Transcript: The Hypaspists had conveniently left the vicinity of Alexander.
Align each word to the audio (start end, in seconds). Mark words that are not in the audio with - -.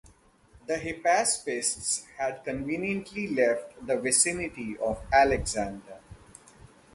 The 0.65 0.77
Hypaspists 0.77 2.05
had 2.17 2.43
conveniently 2.43 3.27
left 3.27 3.85
the 3.85 3.99
vicinity 3.99 4.75
of 4.79 4.99
Alexander. 5.13 5.99